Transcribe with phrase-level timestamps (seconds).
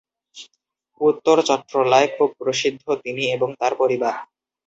[1.01, 4.13] উত্তর চট্রলায় খুব প্রসিদ্ধ তিনি এবং তার পরিবার।